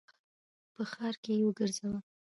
[0.73, 1.97] په ښار کي یې وګرځوه!